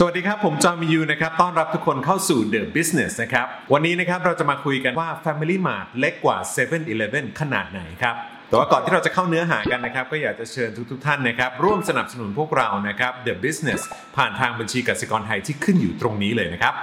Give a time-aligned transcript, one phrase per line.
[0.00, 6.78] สวัสดีครับ ผมจอห์นมิยูนะครับ ต้อนรับทุกคนเข้าสู่ The Business นะครับ วันนี้นะครับเราจะมาคุยกันว่า Family Mart เล็กกว่า 7 e เ e ่
[6.80, 8.14] e อขนาดไหนครับ
[8.48, 13.80] แต่ว่าก่อนที่เราจะเข้าเนื้อหากันนะครับ ก็อยากจะเชิญทุกๆทท่านนะครับ ร่วมสนับสนุนพวกเรานะครับ The Business
[14.16, 16.74] ผ่านทางบัญชีกสิกรไทยที่ขึ้นอยู่ตรงนี้เลยนะครับ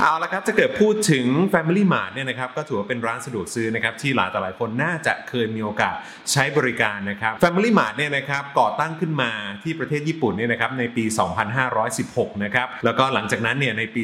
[0.00, 5.94] เอาละครับ จะเกิดพูดถึง Family Mart เนี่ยนะครับก็ถือว่าเป็นร้านสะดวกซื้อนะครับที่หลายต่อหลายคนน่าจะเคยมีโอกาส
[6.32, 9.30] ใช้บริการนะครับ Family Mart เนี่ยนะครับก่อตั้งขึ้นมา
[9.62, 11.04] ที่ประเทศญี่ปุ่นเนี่ยนะครับในปี
[11.74, 14.02] 2516 นะครับแล้วก็หลังจากนั้นเนี่ยในปี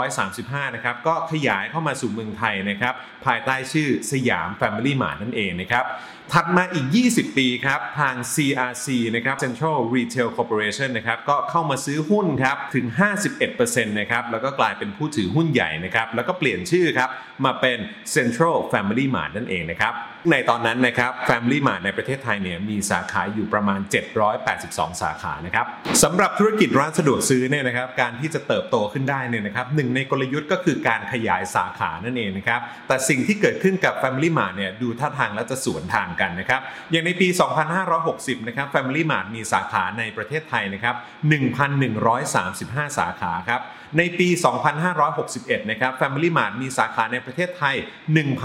[0.00, 2.94] 2535 นะครับก็ขยายเข้ามาสู่เมืองไทยนะครับ
[3.26, 5.86] ภายใต้ชื่อสยาม Family Mart นั่นเองนะครับ
[6.34, 12.86] ถัดมาอีก 20 ปีครับทาง CRC นะครับ Central Retail Corporation นะครับก็เข้ามาซื้อหุ้นครับถึง
[13.38, 17.10] 51%นะครับแล้วก็กลายเป็นผู้ถือหุ้นใหญ่นะครับแล้วก็เปลี่ยนชื่อครับ
[17.44, 17.78] มาเป็น
[18.14, 19.94] Central Family Mart นั่นเองนะครับ
[20.30, 23.80] ในตอนนั้นนะครับ Family Mart ในประเทศไทยเนี่ยมีสาขาอยู่ประมาณ
[24.40, 25.66] 782 สาขานะครับ
[26.02, 37.28] สำหรับธุรกิจร้านสะดวกซื้อเนี่ยนะครับการที่จะเติบโตขึ้นได้เนี่ยนะครับหนึ่งในกลยุทธ์ก็คือการขยายสาขานั่นเองนะครับแต่สิ่งที่เกิดขึ้นกับ Family Mart เนี่ยดูท่าทางแล้วจะสวนทางกันนะครับอย่างในปี
[37.88, 40.94] 2560 นะครับ Family Mart มีสาขาในประเทศไทยนะครับ
[41.76, 43.62] 1,135 สาขาครับ
[43.98, 44.28] ในปี
[45.06, 47.76] 2561 นะครับ Family Mart มีสาขาในประเทศไทย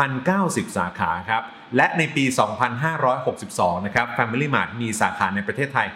[0.04, 1.44] 1,090 สาขาครับ
[1.76, 2.26] และในปี
[3.06, 5.88] 2562 นะครับ Family Mart มีสาขาในประเทศไทย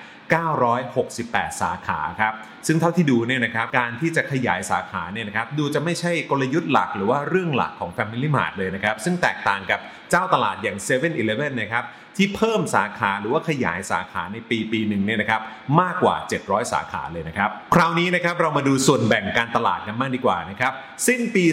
[0.76, 2.34] 968 สาขาครับ
[2.68, 9.80] ซึ่งเท่าที่ดูเนี่ยนะครับ การที่จะขยายสาขาเนี่ยนะครับ ดูจะไม่ใช่กลยุทธ์หลักหรือว่าเรื่องหลักของ Family Mart เลยนะครับ ซึ่งแตกต่างกับ
[10.12, 11.86] เจ้าตลาดอย่าง 7 e เ e ่ e นะครับ
[12.18, 15.42] ที่เพิ่มสาขาหรือว่าขยายสาขาในปีปีหนึ่งเนี่ยนะครับ
[15.82, 20.72] มากกว่า 700 สาขาเลยนะครับ คราวนี้นะครับเรามาดูส่วนแบ่งการตลาดกันมากดีกว่านะครับ
[21.08, 21.46] สิ้นปี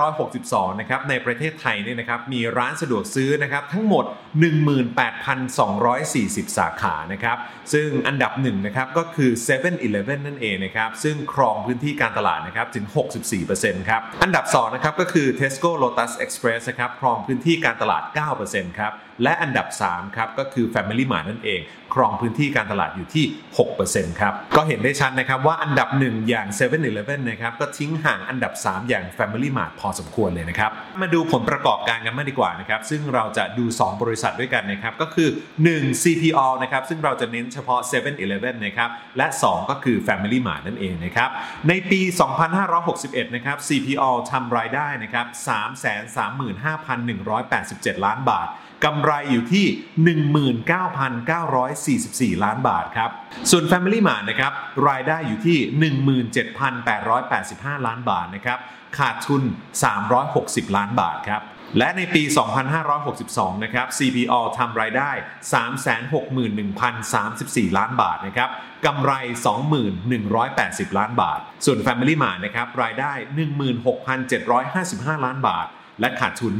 [0.00, 4.04] 2562 นะครับ ในประเทศไทยเนี่ยนะครับ มีร้านสะดวกซื้อนะครับทั้งหมด
[5.26, 7.36] 18,240 สาขานะครับ
[7.72, 12.86] ซึ่งอันดับหนึ่งนะครับก็คือ7 e เ e ่ e อนั่นเองนะครับซึ่งครองพื้นที่การตลาดนะครับถึง
[13.38, 18.02] 64%ครับอันดับ2นะครับก็คือ Tesco Lotus Express นะครับครองพื้นที่การตลาด
[18.40, 21.60] 9%ครับและอันดับ3ครับก็คือ Family Mart นั่นเอง
[21.94, 23.24] ครองพื้นที่การตลาดอยู่ที่
[23.72, 30.70] 6%ครับก็เห็นได้ชัดนะครับว่าอันดับ 1 อย่าง7 e เ e ่ e นะครับก็ทิ้งห่างอันดับ 3 อย่าง Family Mart พอสมควรเลยนะครับ
[31.02, 35.28] มาดูผลประกอบการกันมากดีกว่านะครับซึ่งเราจะดู 2 บริษัทด้วยกันนะครับก็คือ
[35.66, 38.08] 1 CPO นะครับซึ่งเราจะเน้นเฉพาะ 7 e เ e
[38.48, 41.30] ่ e นะครับและ 2 ก็คือ Family Mart นั่นเองนะครับ
[41.68, 42.00] ในปี
[42.68, 45.26] 2561 นะครับ CPO ทำรายได้นะครับ
[46.62, 48.48] 335,187 ล้านบาท
[48.84, 49.66] กำไรอยู่ที่
[52.38, 53.10] 19,944 ล้านบาทครับ
[53.50, 54.52] ส่วน Family Mart นะครับ
[54.88, 55.58] รายได้อยู่ที่
[56.92, 58.58] 17,885 ล้านบาทนะครับ
[58.98, 59.42] ขาดทุน
[60.08, 61.42] 360 ล้านบาทครับ
[61.78, 62.22] และในปี
[62.92, 65.10] 2562 นะครับ CPO ทำรายได้
[67.68, 68.50] 361,034 ล้านบาทนะครับ
[68.86, 69.12] กำไร
[70.26, 73.12] 2180 ล้านบาท ส่วน Family Mart นะครับ รายได้
[74.18, 75.66] 16,755 ล้านบาท
[76.00, 76.52] และขาดทุน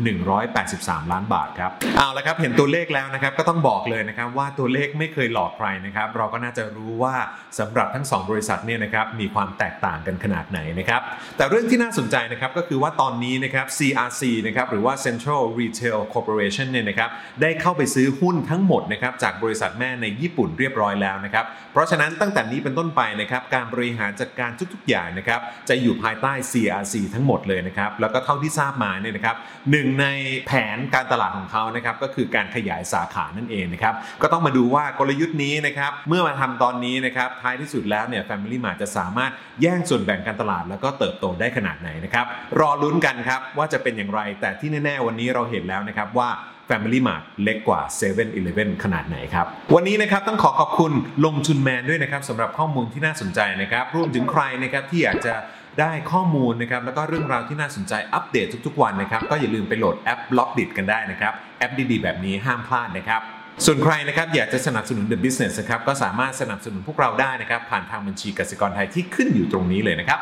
[0.53, 7.15] 183 ล้านบาทครับเอาละครับเห็นตัวเลขแล้วนะครับก็ต้องบอกเลยนะครับว่าตัวเลขไม่เคยหลอกใครนะครับเราก็น่าจะรู้ว่า
[7.59, 11.01] สำหรับทั้ง 2 บริษัทเนี่ยนะครับมีความแตกต่างกันขนาดไหนนะครับ
[11.37, 17.11] แต่เรื่องที่น่าสนใจนะครับก็คือว่าตอนนี้นะครับ CRC นะครับหรือว่า Central Retail Corporation เนี่ยนะครับ
[17.43, 29.41] ได้เข้าไปซื้อหุ้นทั้งหมดนะครับจากบริษัทแม่ในญี่ปุ่นเรียบร้อยแล้วนะครับเพราะฉะนั้นตั้งแต่นี้เป็นต้นไปนะครับการบริหารจัดการทุกๆอย่างนะครับจะอยู่ภายใต้ CRC ทั้งหมดเลยนะครับแล้วก็เท่าที่ทราบมาเนี่ยนะครับ
[29.71, 30.07] หนึ่งใน
[30.47, 39.33] แผนการตลาดของเขานะครับก็คือการขยายสาขานั่นเองนะครับก็ต้องมาดูว่ากลยุทธ์นี้นะครับเมื่อมาทำตอนนี้นะครับท้ายที่สุดแล้วเนี่ย Family Mart จะสามารถ
[39.63, 42.27] แย่งส่วนแบ่งการตลาด แล้วก็เติบโตได้ขนาดไหนนะครับ
[42.61, 46.29] รอลุ้นกันครับว่าจะเป็นอย่างไร แต่ที่แน่ๆวันนี้เราเห็นแล้วนะครับว่า
[46.69, 48.23] Family Mart เล็กกว่า7 e เ e
[48.63, 50.93] ่ e ขนาดไหนครับ วันนี้นะครับต้องขอขอบคุณ
[51.27, 55.35] ลงทุนแมนด้วยนะครับสำหรับข้อมูลที่น่าสนใจนะครับรวมถึงใครนะครับที่อยากจะ
[55.81, 63.23] ได้ข้อมูลนะครับแล้วก็เรื่องราวที่น่าสนใจอัปเดตทุกๆวันนะครับก็อย่าลืมไปโหลดแอป Blockdit กันได้นะครับแอปดีๆ แบบนี้ห้ามพลาดนะครับ
[63.67, 70.21] ส่วนใครนะครับอยากจะสนับสนุน The Business นะครับก็สามารถสนับสนุนพวกเราได้นะครับผ่านทางบัญชีกสิกรไทยที่ขึ้นอยู่ตรงนี้เลยนะครับ